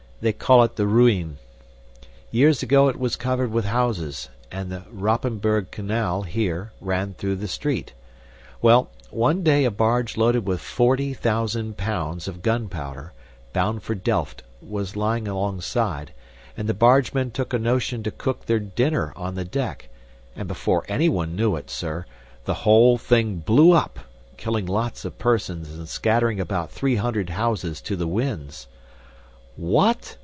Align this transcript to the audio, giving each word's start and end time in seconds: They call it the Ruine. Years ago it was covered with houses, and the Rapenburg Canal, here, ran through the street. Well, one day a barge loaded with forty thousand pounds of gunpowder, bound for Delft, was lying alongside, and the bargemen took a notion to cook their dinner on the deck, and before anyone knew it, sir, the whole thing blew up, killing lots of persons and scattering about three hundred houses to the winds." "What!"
They 0.21 0.33
call 0.33 0.61
it 0.63 0.75
the 0.75 0.85
Ruine. 0.85 1.37
Years 2.29 2.61
ago 2.61 2.87
it 2.89 2.99
was 2.99 3.15
covered 3.15 3.49
with 3.51 3.65
houses, 3.65 4.29
and 4.51 4.71
the 4.71 4.83
Rapenburg 4.91 5.71
Canal, 5.71 6.21
here, 6.27 6.73
ran 6.79 7.15
through 7.15 7.37
the 7.37 7.47
street. 7.47 7.93
Well, 8.61 8.91
one 9.09 9.41
day 9.41 9.65
a 9.65 9.71
barge 9.71 10.17
loaded 10.17 10.47
with 10.47 10.61
forty 10.61 11.15
thousand 11.15 11.75
pounds 11.75 12.27
of 12.27 12.43
gunpowder, 12.43 13.13
bound 13.51 13.81
for 13.81 13.95
Delft, 13.95 14.43
was 14.61 14.95
lying 14.95 15.27
alongside, 15.27 16.13
and 16.55 16.69
the 16.69 16.75
bargemen 16.75 17.31
took 17.31 17.51
a 17.51 17.57
notion 17.57 18.03
to 18.03 18.11
cook 18.11 18.45
their 18.45 18.59
dinner 18.59 19.13
on 19.15 19.33
the 19.33 19.43
deck, 19.43 19.89
and 20.35 20.47
before 20.47 20.85
anyone 20.87 21.35
knew 21.35 21.55
it, 21.55 21.71
sir, 21.71 22.05
the 22.45 22.53
whole 22.61 22.99
thing 22.99 23.37
blew 23.37 23.71
up, 23.71 23.97
killing 24.37 24.67
lots 24.67 25.03
of 25.03 25.17
persons 25.17 25.69
and 25.73 25.89
scattering 25.89 26.39
about 26.39 26.69
three 26.71 26.97
hundred 26.97 27.31
houses 27.31 27.81
to 27.81 27.95
the 27.95 28.07
winds." 28.07 28.67
"What!" 29.57 30.15